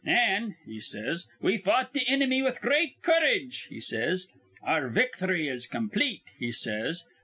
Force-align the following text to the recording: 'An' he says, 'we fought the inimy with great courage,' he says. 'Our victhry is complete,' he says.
'An' 0.03 0.55
he 0.65 0.79
says, 0.79 1.27
'we 1.43 1.57
fought 1.59 1.93
the 1.93 2.01
inimy 2.11 2.41
with 2.41 2.59
great 2.59 3.03
courage,' 3.03 3.67
he 3.69 3.79
says. 3.79 4.29
'Our 4.63 4.89
victhry 4.89 5.47
is 5.47 5.67
complete,' 5.67 6.23
he 6.39 6.51
says. 6.51 7.03